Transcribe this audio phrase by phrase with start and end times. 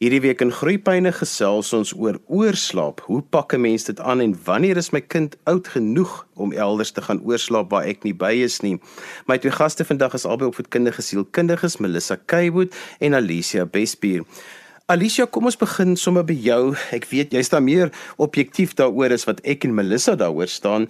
[0.00, 3.02] Hierdie week in Groepyne gesels ons oor oorslaap.
[3.04, 6.90] Hoe pak 'n mens dit aan en wanneer is my kind oud genoeg om elders
[6.90, 8.80] te gaan oorslaap waar ek nie by is nie?
[9.26, 14.24] My twee gaste vandag is albei opvoedkundige sielkundiges, Melissa Keiwood en Alicia Bespier.
[14.86, 16.74] Alicia, kom ons begin sommer by jou.
[16.92, 20.88] Ek weet jy staan meer objektief daaroor as wat ek en Melissa daaroor staan.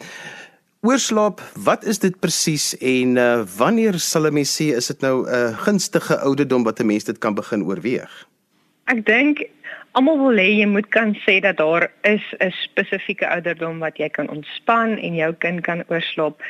[0.83, 5.27] Oorslaap, wat is dit presies en uh, wanneer sal 'n mens sê is dit nou
[5.27, 8.30] 'n uh, gunstige ouderdom wat 'n mens dit kan begin oorweeg?
[8.91, 9.45] Ek dink
[9.95, 14.09] almal wil hê jy moet kan sê dat daar is 'n spesifieke ouderdom wat jy
[14.09, 16.43] kan ontspan en jou kind kan oorslaap.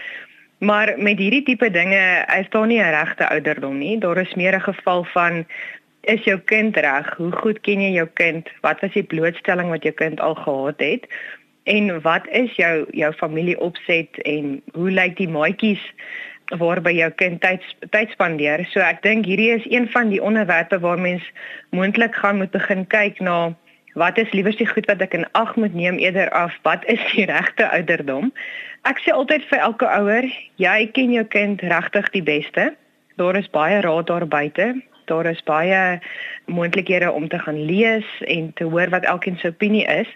[0.58, 3.98] Maar met hierdie tipe dinge is daar nie 'n regte ouderdom nie.
[3.98, 5.44] Daar is meer 'n geval van
[6.02, 7.14] is jou kind reg?
[7.16, 8.48] Hoe goed ken jy jou kind?
[8.60, 11.06] Wat was die blootstelling wat jou kind al gehad het?
[11.64, 15.92] En wat is jou jou familieopset en hoe lyk die maatjies
[16.58, 18.64] waarby jou kind tyd tyd spandeer.
[18.72, 21.22] So ek dink hierdie is een van die onderwerpe waar mens
[21.70, 23.54] moontlik gaan moet begin kyk na
[23.94, 27.00] wat is liewers die goed wat ek in ag moet neem eerder af wat is
[27.14, 28.32] die regte ouderdom.
[28.88, 32.70] Ek sê altyd vir elke ouer, jy ken jou kind regtig die beste.
[33.20, 34.72] Daar is baie raad daar buite.
[35.10, 36.00] Daar is baie
[36.46, 40.08] moontlikhede om te gaan lees en te hoor wat elkeen se opinie is.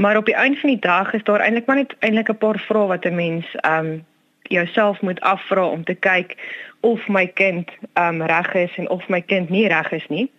[0.00, 2.58] Maar op die einde van die dag is daar eintlik maar net eintlik 'n paar
[2.58, 4.04] vrae wat 'n mens um
[4.50, 6.34] jouself moet afvra om te kyk
[6.80, 10.30] of my kind um reg is en of my kind nie reg is nie.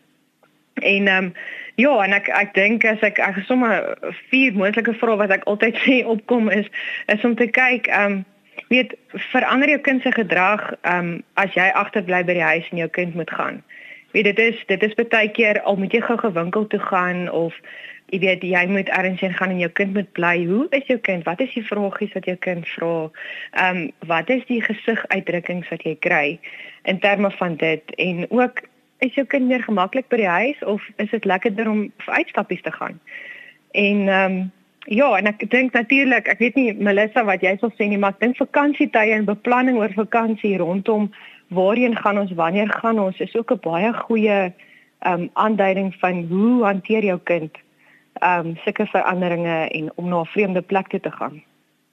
[0.74, 1.34] En um
[1.76, 3.96] ja, en ek ek dink as ek ek sommer
[4.30, 6.68] vier moontlike vrae wat ek altyd sê opkom is
[7.08, 8.24] is om te kyk um
[8.74, 8.96] weet
[9.32, 13.16] verander jou kind se gedrag um as jy agterbly by die huis en jou kind
[13.16, 13.64] moet gaan.
[14.12, 17.56] Weet dit is dit is baie keer al moet jy gou gewinkel toe gaan of
[18.12, 20.46] jy weet jy moet heen gaan en jou kind moet bly.
[20.46, 21.24] Hoe is jou kind?
[21.24, 23.10] Wat is die vragies wat jou kind vra?
[23.52, 26.40] Ehm um, wat is die gesiguitdrukkings wat jy kry
[26.84, 28.64] in terme van dit en ook
[29.00, 32.62] is jou kind meer gemaklik by die huis of is dit lekkerder om vir uitstappies
[32.62, 33.00] te gaan?
[33.72, 34.52] En ehm um,
[34.90, 38.18] ja, en ek dink natuurlik, ek weet nie Melissa wat jy sal sê nie, maar
[38.18, 41.12] ek dink vakansietye en beplanning oor vakansie rondom
[41.54, 44.52] waarheen gaan ons, wanneer gaan ons is ook 'n baie goeie
[45.00, 47.58] ehm um, aanduiding van hoe hanteer jou kind
[48.22, 51.44] ehm um, sulke veranderinge en om na 'n vreemde plek toe te gaan.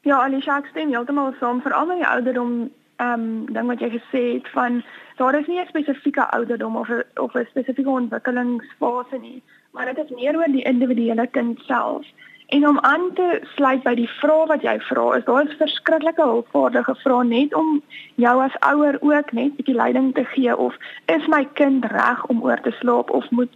[0.00, 3.90] Ja, Alicia, ek stem heeltemal saam vir al my ouderdom ehm um, ding wat jy
[3.90, 4.82] gesê het van
[5.16, 10.04] daar is nie 'n spesifieke ouderdom of a, of 'n spesifieke ontwikkelingsfase nie, maar dit
[10.04, 12.06] is meer oor die individuele kind self.
[12.48, 16.22] En om aan te sluit by die vraag wat jy vra, is daar 'n verskriklike
[16.22, 17.82] hulpvaardige vraag net om
[18.14, 20.76] jou as ouer ook net 'n bietjie leiding te gee of
[21.06, 23.52] is my kind reg om oor te slaap of moet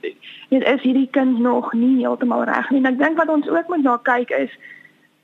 [0.49, 2.85] weet is hierdie kind nog nie heeltemal reg nie.
[2.85, 4.51] En ek dink wat ons ook moet na kyk is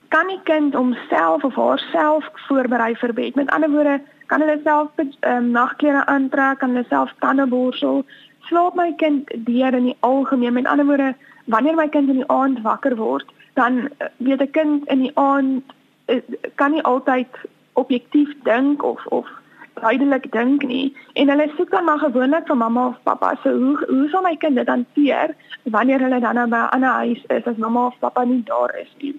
[0.09, 3.35] kan die kind homself of haarself voorberei vir bed.
[3.35, 4.91] Met ander woorde, kan hulle self
[5.21, 8.05] um, nagklere aantrek, kan hulle self tande borsel.
[8.49, 10.53] Slaap my kind deur in die algemeen.
[10.53, 11.15] Met ander woorde,
[11.45, 15.15] wanneer my kind in die aand wakker word, dan eh, weet 'n kind in die
[15.15, 15.63] aand
[16.05, 16.23] eh,
[16.55, 17.29] kan nie altyd
[17.73, 19.27] objektief dink of of
[19.81, 20.97] duidelik dink nie.
[21.13, 24.37] En hulle soek dan maar gewoonlik vir mamma of pappa so hoe hoe sal my
[24.37, 27.99] kind dit hanteer wanneer hulle dan nou by 'n ander huis is as mamma of
[27.99, 29.15] pappa nie daar is nie?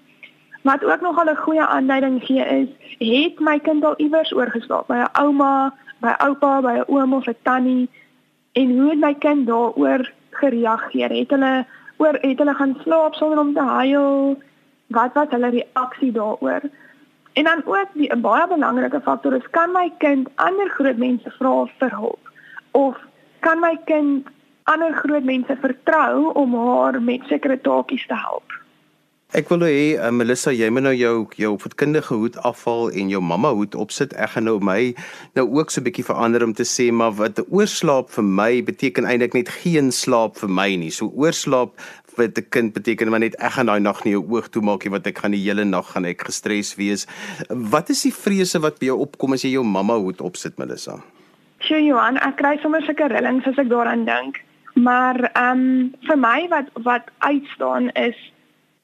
[0.62, 2.68] Wat ook nog al 'n goeie aanduiding gee is
[2.98, 4.86] het my kind al iewers oorgeslaap?
[4.86, 7.88] By 'n ouma by oupa by 'n oom of 'n tannie?
[8.52, 11.10] En hoe het my kind daaroor gereageer?
[11.10, 11.66] Het hulle
[12.00, 14.38] oor het hulle gaan slaap sonder om te huil.
[14.96, 16.62] Wat was hulle reaksie daaroor?
[17.32, 21.30] En dan ook die 'n baie belangrike faktor is kan my kind ander groot mense
[21.38, 22.30] vra vir hulp
[22.70, 22.96] of
[23.40, 24.26] kan my kind
[24.64, 28.49] ander groot mense vertrou om haar met sekere taakies te help?
[29.30, 33.20] Ek wil hê uh, Melissa, jy moet nou jou jou opvoedkundige hoed afval en jou
[33.22, 34.10] mamma hoed opsit.
[34.18, 34.90] Ek gaan nou my
[35.38, 39.06] nou ook so 'n bietjie verander om te sê maar wat oorslaap vir my beteken
[39.06, 40.90] eintlik net geen slaap vir my nie.
[40.90, 41.78] So oorslaap
[42.16, 44.90] vir 'n kind beteken maar net ek gaan daai nag nie jou oog toemaak nie
[44.90, 47.06] want ek gaan die hele nag gaan ek gestres wees.
[47.48, 50.98] Wat is die vrese wat by jou opkom as jy jou mamma hoed opsit, Melissa?
[51.60, 54.42] Sjoe Johan, ek kry sommer sulke rillings as ek daaraan dink.
[54.74, 58.16] Maar ehm um, vir my wat wat uitstaan is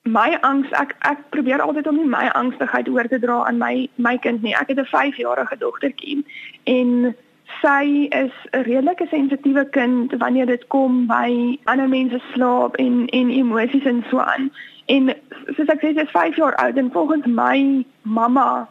[0.07, 3.89] my angs ek ek probeer altyd om nie my angstigheid oor te dra aan my
[3.97, 4.55] my kind nie.
[4.55, 6.25] Ek het 'n 5-jarige dogtertjie
[6.65, 7.15] en
[7.63, 13.31] sy is 'n redelike sensitiewe kind wanneer dit kom by ander mense slaap en en
[13.31, 14.51] emosies en so aan.
[14.87, 15.15] En
[15.57, 18.69] soos ek sê sy is 5 jaar oud en volgens my mamma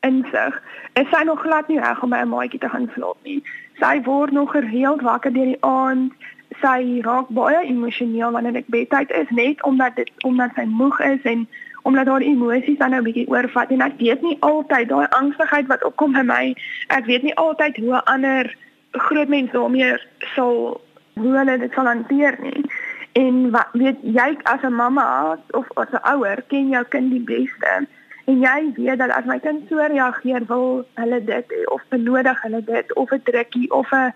[0.00, 0.62] insig
[0.94, 3.42] is sy nog glad nie reg om by 'n maatjie te gaan slaap nie.
[3.80, 6.12] Sy word nog gereeld wakker deur die aand
[6.60, 11.22] sy raak baie emosioneel wanneer ek bedtyd is net omdat dit omdat sy moeg is
[11.22, 11.48] en
[11.82, 15.66] omdat haar emosies dan nou 'n bietjie oorvat en ek weet nie altyd daai angstigheid
[15.66, 16.44] wat opkom by my
[16.88, 18.56] ek weet nie altyd hoe ander
[18.92, 19.96] groot mense daarmee
[20.34, 20.80] sal
[21.14, 22.64] hoe hulle dit sal hanteer nie
[23.12, 27.20] En wat weet jy as 'n mamma of as 'n ouer ken jou kind die
[27.20, 27.86] beste.
[28.24, 32.64] En jy weet dat as my kind so reageer, wil hulle dit of benodig hulle
[32.64, 34.14] dit of 'n drukkie of 'n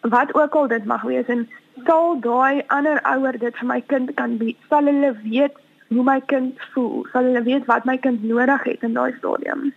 [0.00, 1.48] wat ook al dit mag wees en
[1.86, 4.56] sal daai ander ouer dit vir my kind kan bied.
[4.70, 5.56] Sal hulle weet
[5.90, 7.06] hoe my kind voel?
[7.12, 9.72] Sal hulle weet wat my kind nodig het in daai stadium?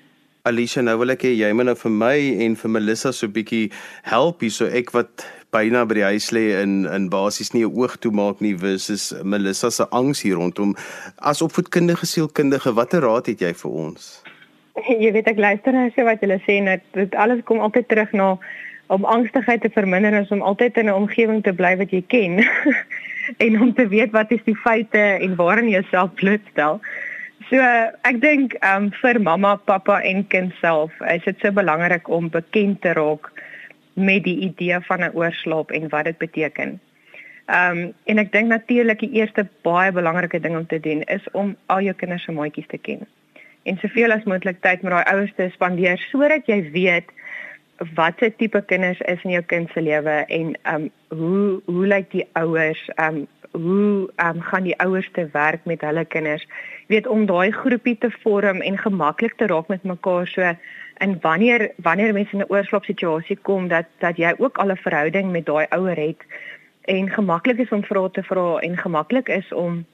[0.48, 2.16] Alicia, nou wil ek hê jy moet nou vir my
[2.46, 3.72] en vir Melissa so 'n bietjie
[4.08, 7.74] help hier so ek wat byna by die huis lê in in basies nie 'n
[7.76, 10.76] oog toe maak nie versus Melissa se angs hier rondom
[11.20, 14.24] as opvoedkundige sielkundige watter raad het jy vir ons?
[15.04, 18.14] Jy weet ek luister nou so wat julle sê net dit alles kom altyd terug
[18.14, 18.38] na
[18.88, 22.46] om angstigheid te verminder is om altyd in 'n omgewing te bly wat jy ken
[23.46, 26.80] en om te weet wat is die feite en waarin jy jouself blootstel.
[27.50, 27.60] So
[28.02, 32.82] ek dink um vir mamma, pappa en kind self is dit so belangrik om bekend
[32.82, 33.32] te raak
[33.94, 36.80] met die idee van 'n oorslaap en wat dit beteken.
[37.48, 41.56] Um en ek dink natuurlik die eerste baie belangrike ding om te doen is om
[41.66, 43.08] al jou kinders se maatjies te ken.
[43.64, 47.12] En soveel as moontlik tyd met daai ouers te spandeer sodat jy weet
[47.96, 52.26] watse tipe kinders is in jou kind se lewe en um hoe hoe lyk die
[52.34, 52.90] ouers?
[52.96, 56.48] Um hoe um, gaan die ouers te werk met hulle kinders?
[56.88, 60.28] Weet om daai groepie te vorm en gemaklik te raak met mekaar.
[60.28, 60.54] So
[60.98, 65.32] en wanneer wanneer mense in 'n oorslaapsituasie kom dat dat jy ook al 'n verhouding
[65.32, 66.22] met daai ouer het
[66.82, 69.86] en gemaklik is om vrae te vra en gemaklik is om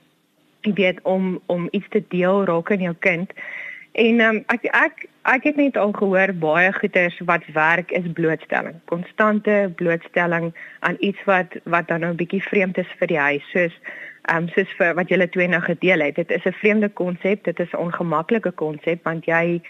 [0.62, 3.32] weet om om iets te deel raak in jou kind
[3.94, 8.80] En um, ek ek ek het net al gehoor baie goeters wat werk is blootstelling.
[8.90, 10.50] Konstante blootstelling
[10.80, 13.76] aan iets wat wat dan nou 'n bietjie vreemd is vir die huis, soos
[14.24, 16.16] ehm um, soos vir wat julle twee nou gedeel het.
[16.16, 19.62] Dit is 'n vreemde konsep, dit is 'n ongemaklike konsep want jy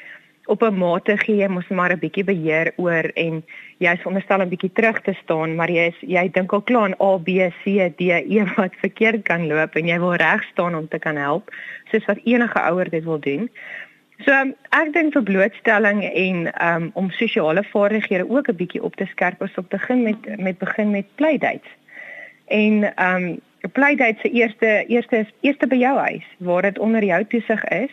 [0.45, 3.43] op 'n mate gee jy mos maar 'n bietjie beheer oor en
[3.77, 7.01] jy veronderstel om bietjie terug te staan, maar jy is jy dink al klaar aan
[7.01, 7.27] A B
[7.63, 11.15] C D E wat verkeerd kan loop en jy wil reg staan om te kan
[11.15, 11.51] help,
[11.91, 13.49] soos wat enige ouer dit wil doen.
[14.23, 18.95] So um, ek dink vir blootstelling en um, om sosiale vaardighede ook 'n bietjie op
[18.95, 21.71] te skerp is om begin met met begin met playdates.
[22.47, 27.03] En ehm um, playdates se eerste eerste is eerste by jou huis waar dit onder
[27.03, 27.91] jou toesig is.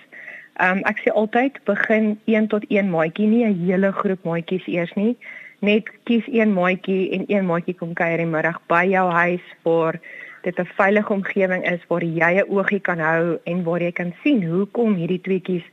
[0.54, 4.66] Ehm um, ek sê altyd begin 1 tot 1 maatjie, nie 'n hele groep maatjies
[4.66, 5.16] eers nie.
[5.58, 10.00] Net kies een maatjie en een maatjie kom kuier die middag by jou huis vir
[10.42, 14.14] dit 'n veilige omgewing is waar jy 'n oogie kan hou en waar jy kan
[14.22, 15.64] sien hoe kom hierdie tweeetjies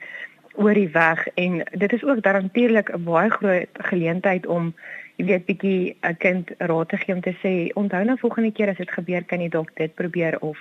[0.58, 4.74] oor die weg en dit is ook natuurlik 'n baie groot geleentheid om
[5.16, 8.70] jy weet bietjie 'n kind raad te gee om te sê onthou nou volgende keer
[8.70, 10.58] as dit gebeur kan jy dalk dit probeer of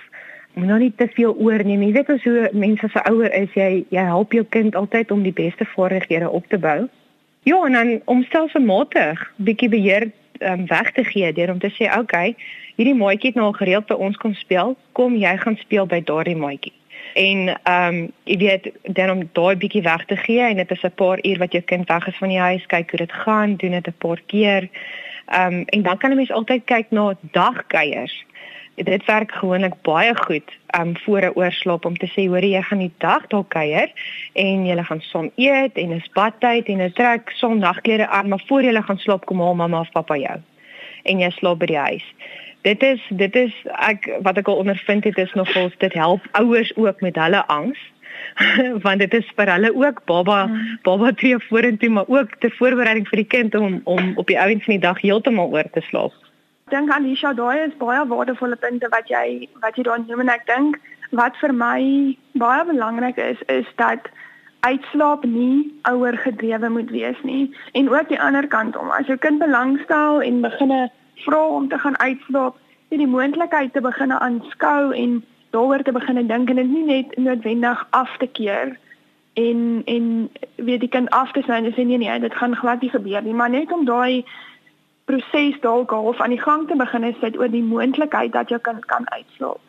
[0.53, 3.53] moet nou nie te veel oorneem jy weet as hoe mense as 'n ouer is
[3.53, 6.89] jy jy help jou kind altyd om die beste vaardighede op te bou.
[7.43, 11.99] Ja en dan om stelselmatig bietjie beheer um, weg te gee deur om te sê
[11.99, 12.35] okay
[12.75, 14.77] hierdie maatjie het nou al gereeld by ons kom speel.
[14.91, 16.76] Kom jy gaan speel by daardie maatjie
[17.13, 20.83] en ehm um, jy weet dan om daai bietjie weg te gee en dit is
[20.83, 23.55] 'n paar uur wat jou kind weg is van die huis, kyk hoe dit gaan,
[23.55, 24.69] doen dit 'n paar keer.
[25.25, 28.25] Ehm um, en dan kan 'n mens altyd kyk na dagkuiers.
[28.75, 32.79] Dit werk gewoonlik baie goed um voor 'n oorslaap om te sê hoor jy gaan
[32.79, 33.91] die dag daar kuier
[34.33, 38.43] en jy gaan saam eet en is badtyd en jy trek son nagklere aan maar
[38.47, 40.39] voor jy gaan slaap kom haal mamma of pappa jou
[41.03, 42.05] en jy slaap by die huis
[42.61, 43.53] dit is dit is
[43.89, 47.79] ek wat ek al ondervind het is nogals dit help ouers ook met hulle angs
[48.85, 50.77] want dit is vir hulle ook baba mm.
[50.83, 54.63] baba tree vorentoe maar ook ter voorbereiding vir die kind om om op die ouens
[54.65, 56.13] van die dag heeltemal oor te slaap.
[56.67, 60.33] Ek dink Alicia daai is baie waardevolle punte wat jy wat jy daar noem en
[60.35, 60.79] ek dink
[61.15, 61.81] wat vir my
[62.33, 64.09] baie belangrik is is dat
[64.65, 67.43] uitslaap nie ouer gedrewe moet wees nie
[67.73, 70.87] en ook die ander kant om as jou kind belangstel en beginne
[71.25, 72.57] vra om te gaan uitslaap,
[72.89, 75.21] jy die moontlikheid te begine aanskou en
[75.55, 78.75] daaroor te begine dink en dit nie net noodwendig af te keer
[79.37, 82.81] en en weet jy kan af te sny en sê nee nee, dit gaan glad
[82.81, 84.25] nie gebeur nie, maar net om daai
[85.05, 88.79] proses dalk half aan die gang te begin sit oor die moontlikheid dat jy kan
[88.91, 89.66] kan uitslaap.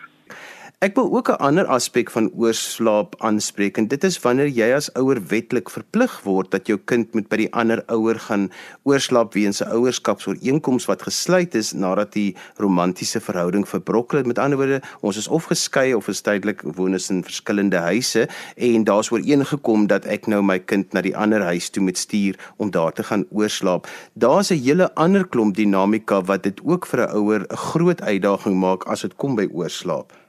[0.78, 4.92] Ek wil ook 'n ander aspek van oorslaap aanspreek en dit is wanneer jy as
[4.94, 8.50] ouer wetlik verplig word dat jou kind moet by die ander ouer gaan
[8.82, 14.26] oorslaap weens 'n ouerskapsooreenkoms wat gesluit is nadat die romantiese verhouding verbrokkel het.
[14.26, 18.28] Met ander woorde, ons is of geskei of is tydelik woon ons in verskillende huise
[18.56, 22.38] en daar's ooreengekom dat ek nou my kind na die ander huis toe moet stuur
[22.56, 23.88] om daar te gaan oorslaap.
[24.14, 28.56] Daar's 'n hele ander klomp dinamika wat dit ook vir 'n ouer 'n groot uitdaging
[28.60, 30.27] maak as dit kom by oorslaap.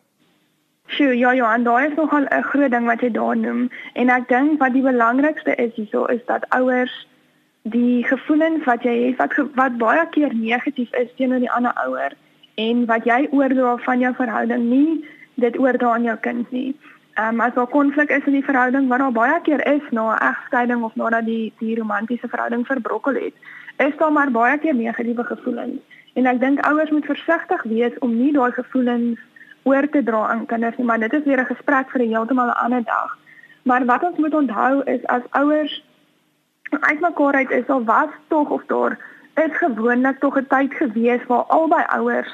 [0.89, 4.10] Sjoe, ja ja, en daar is nogal 'n groot ding wat jy daar noem en
[4.10, 7.08] ek dink wat die belangrikste is hierso is dat ouers
[7.62, 12.15] die gevoelens wat jy het wat wat baie keer negatief is teenoor die ander ouer
[12.55, 15.05] en wat jy oordra van jou verhouding nie
[15.36, 16.75] dit oordra aan jou kind nie.
[17.13, 20.15] Ehm um, as daar konflik is in die verhouding wat daar baie keer is na
[20.15, 23.34] 'n egskeiding of nadat die die romantiese verhouding verbrokkel het,
[23.77, 25.81] is daar maar baie keer negatiewe gevoelens.
[26.13, 29.19] En ek dink ouers moet versigtig wees om nie daai gevoelens
[29.69, 32.49] oor te dra aan kinders nie, maar dit is weer 'n gesprek vir 'n heeltemal
[32.49, 33.17] 'n ander dag.
[33.63, 35.83] Maar wat ons moet onthou is as ouers
[36.69, 38.97] uitmekaar uit is of was tog of daar
[39.35, 42.31] is gewoonlik tog 'n tyd gewees waar albei ouers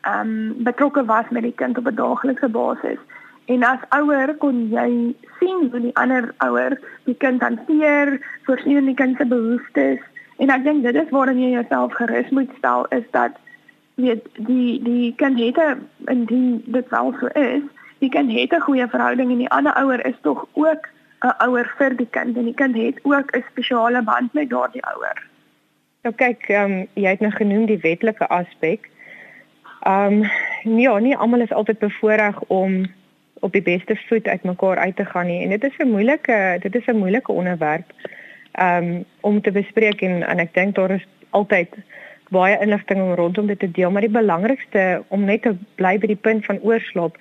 [0.00, 2.98] ehm um, betrokke was met die kind op 'n daaglikse basis.
[3.44, 8.94] En as ouer kon jy sien hoe die ander ouer die kind hanteer, voorsien die
[8.94, 10.00] kind se behoeftes.
[10.36, 13.38] En ek dink dit is waarin jy jouself gerus moet stel is dat
[13.96, 17.62] weet die die kind het 'n indien dit wel so is,
[17.98, 20.88] die kind het 'n goeie verhouding en die ander ouer is tog ook
[21.20, 24.84] 'n ouer vir die kind en die kind het ook 'n spesiale band met daardie
[24.84, 25.22] ouer.
[26.02, 28.90] Nou kyk, ehm um, jy het nou genoem die wetlike aspek.
[29.80, 30.22] Ehm
[30.64, 32.86] um, ja, nie almal is altyd bevoorreg om
[33.40, 36.74] op die beste voet uitmekaar uit te gaan nie en dit is 'n moeilike dit
[36.74, 37.92] is 'n moeilike onderwerp
[38.52, 41.68] ehm um, om te bespreek en en ek dink daar is altyd
[42.30, 46.22] baie inligting rondom dit te deel, maar die belangrikste om net te bly by die
[46.28, 47.18] punt van oorslaap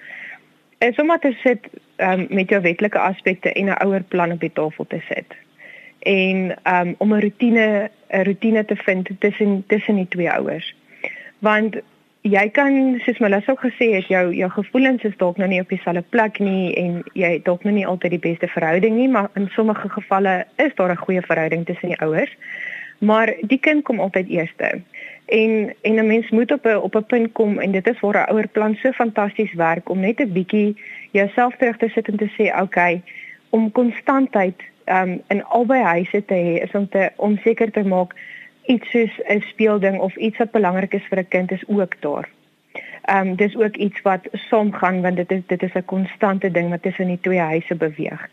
[0.78, 4.54] is om te sit um, met jou wetlike aspekte en 'n ouer plan op die
[4.54, 5.36] tafel te sit.
[6.00, 10.76] En um, om 'n rotine 'n rotine te vind tussen tussen die twee ouers.
[11.40, 11.76] Want
[12.22, 15.70] jy kan soos Melissa ook gesê het, jou jou gevoelens is dalk nou nie op
[15.70, 19.30] dieselfde plek nie en jy het dalk nou nie altyd die beste verhouding nie, maar
[19.34, 22.38] in sommige gevalle is daar 'n goeie verhouding tussen die ouers.
[22.98, 24.82] Maar die kind kom altyd eerste.
[25.26, 28.28] En en 'n mens moet op 'n op 'n punt kom en dit is waar
[28.28, 30.78] 'n ouer plan so fantasties werk om net 'n bietjie
[31.12, 33.02] jouself terug te sit en te sê, "Oké, okay,
[33.50, 38.16] om konstantheid um in albei huise te hê is om te om seker te maak
[38.66, 42.30] iets soos 'n speelding of iets wat belangrik is vir 'n kind is ook daar."
[43.16, 46.82] Um dis ook iets wat saamgaan want dit is dit is 'n konstante ding wat
[46.82, 48.30] tussen die twee huise beweeg.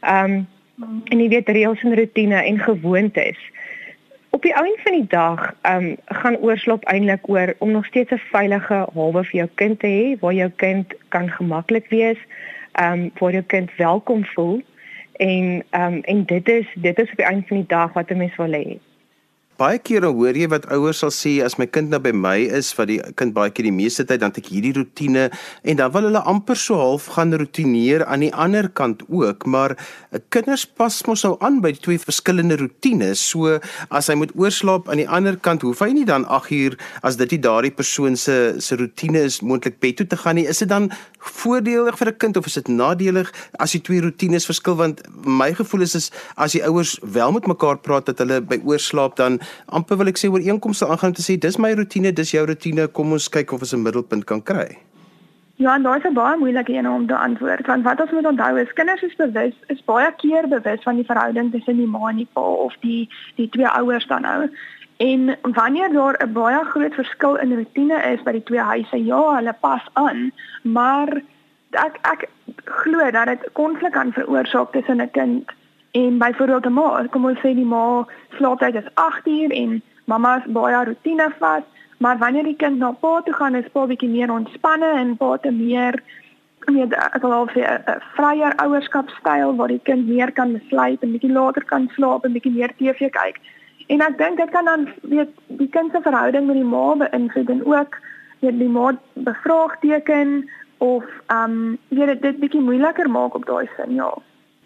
[0.00, 0.46] Um
[1.04, 3.38] en jy weet reëls en rotine en gewoontes
[4.36, 8.20] op die einde van die dag um, gaan oorslop eintlik oor om nog steeds 'n
[8.32, 12.18] veilige hawe vir jou kind te hê waar jou kind kan gemaklik wees,
[12.72, 14.62] ehm um, waar jou kind welkom voel
[15.12, 18.10] en ehm um, en dit is dit is op die einde van die dag wat
[18.10, 18.78] 'n mens wil hê.
[19.56, 22.68] Baie kere hoor jy wat ouers sal sê as my kind nou by my is
[22.76, 25.30] wat die kind baie keer die meeste tyd dan het hierdie rotine.
[25.64, 29.72] En dan wil hulle amper so half gaan rotineer aan die ander kant ook maar
[29.78, 33.22] eh, kinders pas mos nou aan by twee verskillende rotines.
[33.32, 33.56] So
[33.88, 37.16] as hy moet oorslaap aan die ander kant hoef hy nie dan 8 uur as
[37.16, 40.44] dit nie daardie persoon se se rotine is moontlik bed toe te gaan nie.
[40.44, 40.90] Is dit dan
[41.40, 44.76] voordelig vir 'n kind of is dit nadelig as die twee rotines verskil?
[44.76, 48.60] Want my gevoel is is as die ouers wel met mekaar praat dat hulle by
[48.60, 52.30] oorslaap dan amper wil ek sê ooreenkomste aangaan om te sê dis my rotine, dis
[52.30, 54.78] jou rotine, kom ons kyk of ons 'n middelpunt kan kry.
[55.58, 58.26] Ja, en daai is 'n baie moeilike een om te antwoord want wat ons moet
[58.26, 62.08] onthou is kinders is bewus, is baie keer bewus van die verhouding tussen die ma
[62.08, 64.50] en die pa of die die twee ouers dan nou.
[64.96, 69.34] En wanneer daar 'n baie groot verskil in rotine is by die twee huise, ja,
[69.34, 71.08] hulle pas aan, maar
[71.70, 72.28] ek ek
[72.64, 75.52] glo dat dit konflik kan veroorsaak tussen 'n kind
[76.00, 80.36] En byvoorbeeld 'n ma, kom ons sê die ma slaaptyd is 8 uur en mamma
[80.36, 81.64] is baie rotine vas,
[81.98, 85.36] maar wanneer die kind na pa toe gaan, is pa bietjie meer ontspanne en pa
[85.36, 86.02] te meer
[86.72, 91.32] meer ek al sê 'n vryer ouerskapstyl waar die kind meer kan besluit en bietjie
[91.32, 93.40] later kan slaap en bietjie meer TV kyk.
[93.86, 97.50] En ek dink dit kan dan weet die kind se verhouding met die ma beïnvloed
[97.50, 97.98] en ook
[98.40, 103.94] weet die ma bevraagteken of ehm um, weet dit bietjie moeiliker maak op daai sin,
[103.94, 104.12] ja.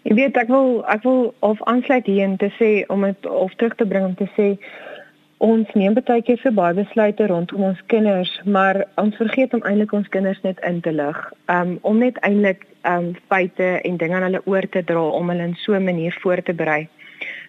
[0.03, 3.53] Ek weet ek wil ek wil of aansluit hier en te sê om dit of
[3.55, 4.55] terug te bring om te sê
[5.41, 9.93] ons neem baie keer vir baie besluite rondom ons kinders, maar ons vergeet om eintlik
[9.97, 11.19] ons kinders net in te lig.
[11.49, 15.49] Um om net eintlik um feite en dinge aan hulle oor te dra om hulle
[15.51, 16.87] in so 'n manier voor te berei.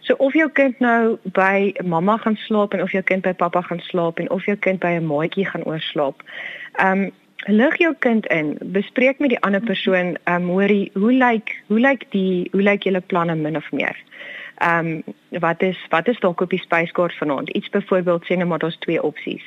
[0.01, 3.63] So of jou kind nou by mamma gaan slaap en of jou kind by pappa
[3.63, 6.23] gaan slaap en of jou kind by 'n maatjie gaan oorslaap.
[6.85, 7.11] Um
[7.47, 11.81] lig jou kind in, bespreek met die ander persoon, ehm um, hoorie, hoe lyk hoe
[11.81, 13.97] lyk die hoe lyk julle planne min of meer?
[14.63, 17.51] Ehm um, wat is wat is dalk op die spyskaart vanaand?
[17.51, 19.43] Iets byvoorbeeld sê net maar daar's twee opsies.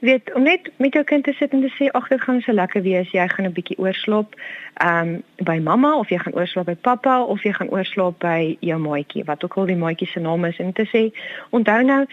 [0.00, 2.40] Jy weet, om net met jou kind te sit en te sê ag, dit gaan
[2.40, 4.34] so lekker wees, jy gaan 'n bietjie oorslaap
[4.74, 8.56] ehm um, by mamma of jy gaan oorslaap by pappa of jy gaan oorslaap by
[8.60, 11.10] jou maatjie, wat ook al die maatjie se naam is en te sê
[11.50, 12.06] onthou nou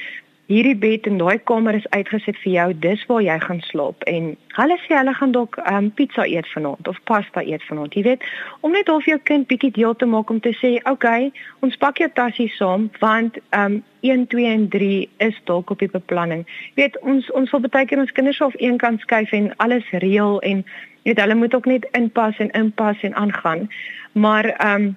[0.47, 4.29] hierdie bed en daai kamer is uitgeset vir jou, dis waar jy gaan slaap en
[4.55, 7.97] hulle sê hulle gaan dalk um, pizza eet vanaand of pasta eet vanaand.
[7.97, 8.23] Jy weet,
[8.63, 11.75] om net of jou kind bietjie deel te maak om te sê, "Oké, okay, ons
[11.75, 16.45] pak jou tassie saam want um 1, 2 en 3 is dalk op die beplanning."
[16.75, 19.83] Jy weet, ons ons wil baie keer ons kinders op een kant skuif en alles
[19.91, 20.63] reël en
[21.03, 23.69] jy weet, hulle moet ook net inpas en inpas en aangaan.
[24.13, 24.95] Maar um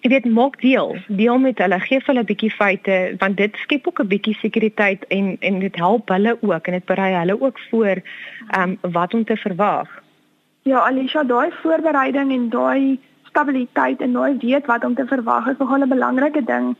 [0.00, 3.86] Jy weet maak deel, deel met hulle, gee hulle 'n bietjie feite want dit skep
[3.88, 7.58] ook 'n bietjie sekuriteit en en dit help hulle ook en dit berei hulle ook
[7.70, 7.96] voor
[8.50, 9.88] ehm um, wat om te verwag.
[10.62, 15.58] Ja, Alicia, daai voorbereiding en daai stabiliteit en daai weet wat om te verwag is
[15.58, 16.76] nogal 'n belangrike ding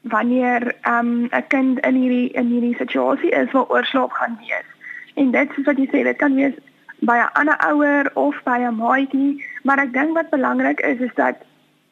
[0.00, 4.68] wanneer ehm um, 'n kind in hierdie in hierdie situasie is waar oorslaap gaan wees.
[5.14, 6.54] En dit soos wat jy sê, dit kan wees
[7.00, 11.14] by 'n ander ouer of by 'n maatjie, maar ek dink wat belangrik is is
[11.14, 11.36] dat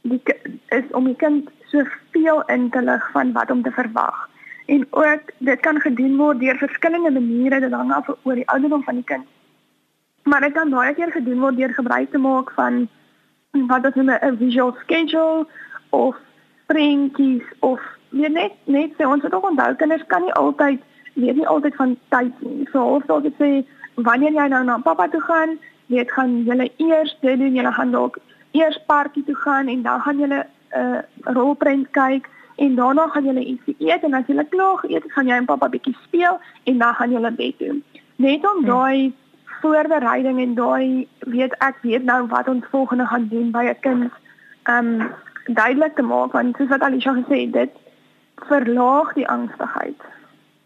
[0.03, 0.23] die
[0.69, 4.29] is om die kind soveel in te lig van wat om te verwag.
[4.67, 8.83] En ook dit kan gedoen word deur verskillende maniere dit hang af oor die ouderdom
[8.83, 9.27] van die kind.
[10.23, 12.89] Maar dit kan baie keer gedoen word deur gebruik te maak van
[13.53, 15.47] wat ons noem 'n visual schedule
[15.91, 16.17] of
[16.67, 17.81] prentjies of
[18.11, 20.81] net net sê ons het ook onthou kinders kan nie altyd
[21.15, 22.69] weet nie altyd van tyd nie.
[22.73, 27.17] So of dalk sê wanneer jy nou na pappa toe gaan, weet gaan julle eers
[27.21, 28.19] doen, julle gaan dalk
[28.53, 31.01] eers parkie toe gaan en dan gaan julle 'n uh,
[31.35, 35.27] rolprent kyk en daarna gaan julle iets eet en as julle klaar geëet het, gaan
[35.27, 37.81] jy en pappa bietjie speel en dan gaan julle bed toe.
[38.17, 38.67] Net om ja.
[38.67, 39.13] daai
[39.61, 44.11] voorbereiding en daai weet ek weet nou wat ons volgende gaan doen by 'n kind
[44.69, 45.11] um
[45.47, 47.71] duidelik te maak want soos wat Alicia gesê het, dit
[48.47, 50.01] verlaag die angstigheid.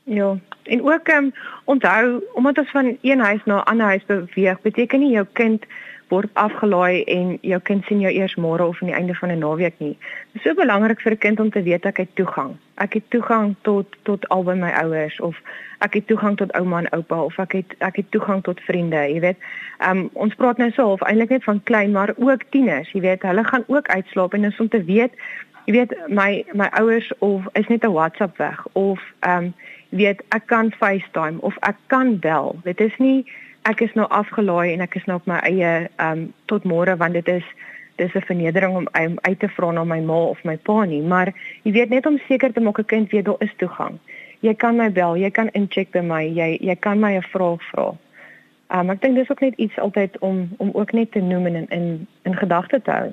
[0.02, 1.33] Ja, en ook um,
[1.64, 5.64] onthou omdat ons van een huis na 'n ander huis beweeg, beteken nie jou kind
[6.08, 9.38] word afgelaai en jou kind sien jou eers môre of aan die einde van 'n
[9.38, 9.96] naweek nie.
[10.32, 12.56] Dit is so belangrik vir 'n kind om te weet ek het toegang.
[12.75, 15.36] Ek het toegang tot tot albei my ouers of
[15.78, 18.96] ek het toegang tot ouma en oupa of ek het ek het toegang tot vriende,
[18.96, 19.36] jy weet.
[19.90, 23.22] Um ons praat nou so half eintlik net van klein, maar ook tieners, jy weet,
[23.22, 25.12] hulle gaan ook uitslaap en ons om te weet
[25.66, 29.54] Jy weet my my ouers of is net 'n WhatsApp weg of ehm um,
[29.88, 32.56] weet ek kan FaceTime of ek kan bel.
[32.62, 33.26] Dit is nie
[33.66, 37.18] ek is nou afgelaai en ek is nou op my eie um tot môre want
[37.18, 37.46] dit is
[37.96, 41.02] dis 'n vernedering om um, uit te vra na my ma of my pa nie,
[41.02, 43.99] maar jy weet net om seker te maak 'n kind weet daar is toegang.
[44.41, 47.62] Jy kan my bel, jy kan incheck by my, jy jy kan my 'n vraag
[47.73, 47.95] vra.
[48.69, 51.69] Um ek dink dis ook net iets altyd om om ook net te noem en
[51.69, 53.12] in in gedagte te hou.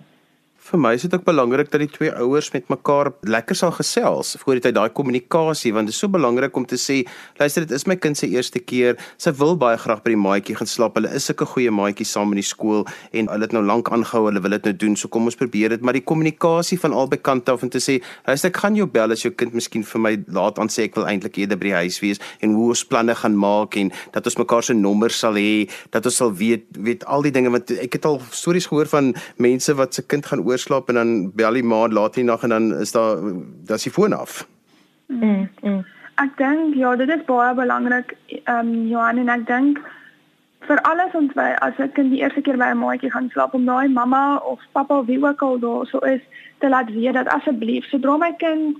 [0.63, 4.29] Vir my is dit ook belangrik dat die twee ouers met mekaar lekker sal gesels
[4.39, 7.01] voor dit uit daai kommunikasie want dit is so belangrik om te sê
[7.35, 8.95] luister dit is my kind se eerste keer.
[9.19, 10.95] Sy wil baie graag by die maatjie gaan slaap.
[10.95, 14.21] Hulle is sulke goeie maatjies saam in die skool en hulle het nou lank aangehou.
[14.29, 14.95] Hulle wil dit nou doen.
[14.95, 15.83] So kom ons probeer dit.
[15.83, 19.11] Maar die kommunikasie van albei kante af en te sê luister ek gaan jou bel
[19.17, 21.75] as jou kind miskien vir my laat aan sê ek wil eintlik eerder by die
[21.81, 25.35] huis wees en hoe ons planne gaan maak en dat ons mekaar se nommers sal
[25.35, 27.51] hê dat ons sal weet weet al die dinge.
[27.51, 29.11] Wat ek het al stories gehoor van
[29.43, 32.55] mense wat se kind gaan oorslaap en dan bel die ma laat die nag en
[32.55, 33.19] dan is daar
[33.69, 34.43] dan die foon af.
[35.07, 35.81] Mm, mm.
[36.21, 39.83] Ek dink ja, dit is baie belangrik ehm um, Johan en ek dink
[40.67, 43.53] vir alles ons by as ek in die eerste keer by 'n maatjie gaan slaap
[43.57, 46.21] om daai mamma of pappa wie ook al daar so is
[46.59, 48.77] te laat weet dat asseblief sodra my kind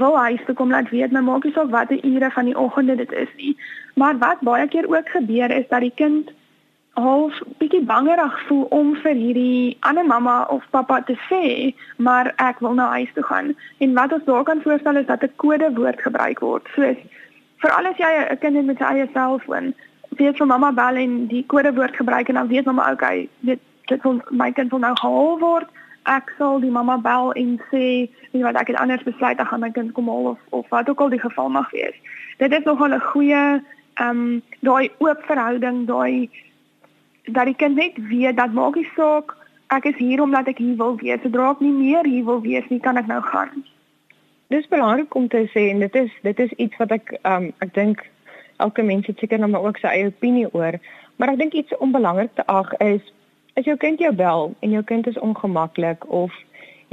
[0.00, 3.12] wil huis toe kom laat weet my maakie sal watter ure van die oggende dit
[3.12, 3.56] is nie
[3.94, 6.32] maar wat baie keer ook gebeur is dat die kind
[6.96, 12.62] half bietjie bangerig voel om vir hierdie ander mamma of pappa te sê, maar ek
[12.64, 13.52] wil na huis toe gaan.
[13.84, 16.68] En wat ons daar kan voorstel is dat 'n kodewoord gebruik word.
[16.74, 16.96] Soos
[17.60, 19.74] vir al is jy 'n kind met sy eie selfoon,
[20.16, 24.02] weet vir mamma bel en die kodewoord gebruik en dan weet mamma okay, dit dit
[24.02, 25.68] wil my kind wil nou gehaal word.
[26.04, 29.60] Ek sal die mamma bel en sê, weet wat ek het anders besluit, ek gaan
[29.60, 31.94] my kind kom haal of of wat ook al die geval mag wees.
[32.38, 33.62] Dit is nogal 'n goeie
[33.96, 36.30] ehm um, daai oop verhouding, daai
[37.26, 39.36] dat die kind net weet dat maak nie saak
[39.74, 41.22] ek is hier omdat ek hier wil wees.
[41.22, 43.64] Sodra ek nie meer hier wil wees nie, kan ek nou gaan.
[44.54, 47.74] Dis belangrik om te sê en dit is dit is iets wat ek um ek
[47.74, 48.04] dink
[48.62, 50.78] elke mens het seker nou maar ook sy eie opinie oor,
[51.18, 53.02] maar ek dink iets om belangrik te ag is
[53.56, 56.32] as jou kind jou bel en jou kind is ongemaklik of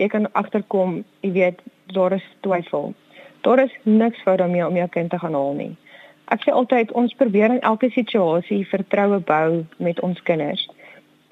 [0.02, 1.62] jy kan agterkom, jy weet
[1.94, 2.94] daar is twyfel.
[3.46, 5.74] Daar is niks fout daarmee om jou kind te gaan haal nie.
[6.32, 10.70] Ek sê altyd ons probeer in elke situasie vertroue bou met ons kinders.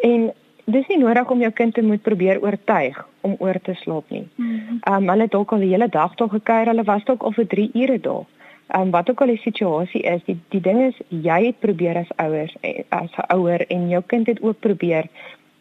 [0.03, 0.31] En
[0.65, 4.27] dis nie nodig om jou kind te moet probeer oortuig om oor te slaap nie.
[4.35, 4.77] Mhm.
[4.83, 7.23] Ehm mm um, hulle het dalk al die hele dag daar gekuier, hulle was dalk
[7.23, 8.25] al vir 3 ure daar.
[8.67, 11.97] Ehm um, wat ook al die situasie is, die die ding is jy het probeer
[11.97, 15.09] as ouers eh, as 'n ouer en jou kind het ook probeer.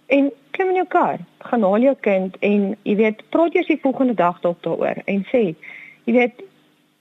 [0.07, 3.79] En klim in jou kar, gaan haal jou kind en jy weet, praat jy se
[3.83, 5.55] volgende dag dalk daaroor en sê,
[6.05, 6.43] jy weet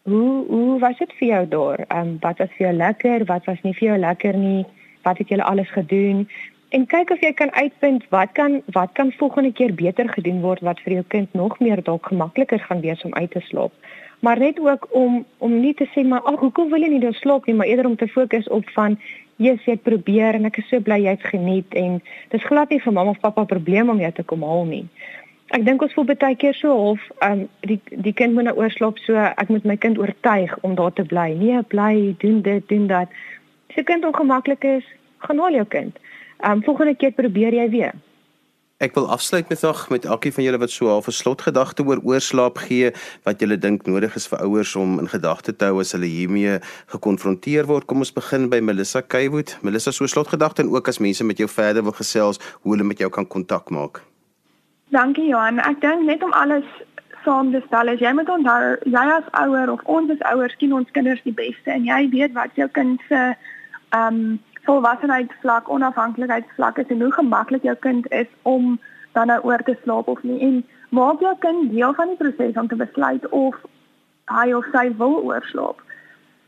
[0.04, 1.80] hoe hoe was dit vir jou daar?
[1.88, 3.26] Ehm um, wat was vir jou lekker?
[3.26, 4.66] Wat was nie vir jou lekker nie?
[5.04, 6.28] Wat het julle alles gedoen?
[6.70, 10.62] En kyk of jy kan uitvind wat kan wat kan volgende keer beter gedoen word
[10.62, 13.72] wat vir jou kind nog meer dalk gemakliker gaan wees om uit te slaap.
[14.20, 17.14] Maar net ook om om nie te sê maar ag hoekom wil jy nie dan
[17.14, 19.00] slaap nie, maar eerder om te fokus op van
[19.36, 22.82] Jesus het probeer en ek is so bly jy het geniet en dis glad nie
[22.84, 24.86] vir mamma of pappa probleem om jou te kom haal nie.
[25.50, 29.00] Ek dink ons voel baie keer so half, um die die kind moet nou oorslaap
[29.06, 31.32] so ek moet my kind oortuig om daar te bly.
[31.40, 33.10] Nee, bly, doen dit, doen dat.
[33.70, 34.86] As 'n kind ongemaklik is,
[35.26, 35.98] gaan haal jou kind.
[36.46, 37.94] Um volgende keer probeer jy weer.
[38.80, 42.00] Ek wil afsluit met nog met elkeen van julle wat so half 'n slotgedagte oor
[42.04, 42.92] oorslaap gee
[43.24, 46.60] wat julle dink nodig is vir ouers om in gedagte te hou as hulle hiermee
[46.88, 47.86] gekonfronteer word.
[47.86, 49.58] Kom ons begin by Melissa Kaywood.
[49.62, 52.98] Melissa, so slotgedagte en ook as mense met jou verder wil gesels, hoe hulle met
[52.98, 54.09] jou kan kontak maak.
[54.90, 55.60] Dankie Johan.
[55.62, 56.66] Ek dink net om alles
[57.22, 60.74] saam te stel is jy moet onthou jy as ouer of ons as ouers ken
[60.74, 66.82] ons kinders die beste en jy weet wat jou kind se ehm um, volwassenheidsvlak, onafhanklikheidsvlak
[66.82, 68.80] is en hoe gemaklik jou kind is om
[69.18, 70.40] dan nou oor te slaap of nie.
[70.46, 73.56] En maak jou kind deel van die proses om te besluit of
[74.34, 75.86] hy of sy wil oorslaap.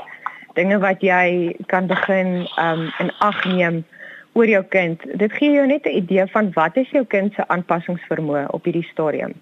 [0.59, 3.85] dinge wat jy kan begin ehm um, in ag neem
[4.33, 5.01] oor jou kind.
[5.17, 8.89] Dit gee jou net 'n idee van wat is jou kind se aanpassingsvermoë op hierdie
[8.91, 9.33] stadium.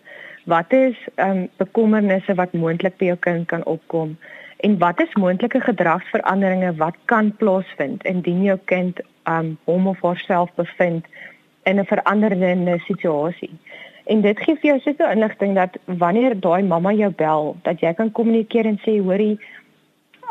[0.45, 4.17] Wat is ehm um, bekommernisse wat moontlik by jou kind kan opkom
[4.57, 10.01] en wat is moontlike gedragsveranderinge wat kan plaasvind indien jou kind ehm um, hom of
[10.01, 11.05] haarself bevind
[11.63, 13.53] in 'n veranderende situasie.
[14.05, 17.93] En dit gee vir jou seker inligting dat wanneer daai mamma jou bel, dat jy
[17.93, 19.39] kan kommunikeer en sê hoorie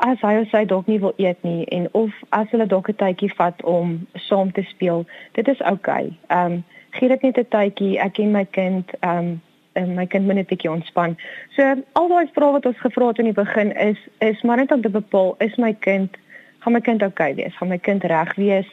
[0.01, 3.01] as hy of sy dalk nie wil eet nie en of as hulle dalk 'n
[3.03, 6.05] tydjie vat om saam te speel, dit is oukei.
[6.05, 6.19] Okay.
[6.29, 7.99] Ehm um, gee dit net 'n tydjie.
[7.99, 9.41] Ek en my kind ehm um,
[9.73, 11.17] en my kind moet net 'n bietjie ontspan.
[11.57, 14.73] So al daai vrae wat ons gevra het in die begin is is maar net
[14.73, 16.17] om te bepaal is my kind
[16.61, 17.57] gaan my kind oukei okay wees?
[17.57, 18.69] Gaan my kind reg wees?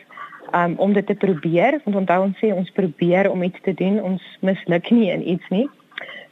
[0.55, 4.03] Um, om dit te probeer want onthou ons sê ons probeer om iets te doen
[4.03, 5.69] ons misluk nie in iets nie.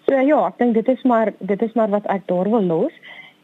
[0.05, 2.93] So ja, ek dink dit is maar dit is maar wat ek daar wil los.